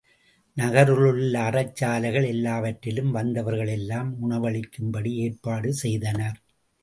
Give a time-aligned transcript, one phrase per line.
[0.57, 6.39] நகரிலுள்ள அறச் சாலைகள் எல்லாவற்றிலும் வந்தவர்களுக்கெல்லாம் உணவளிக்கும்படி ஏற்பாடு செய்தனர்.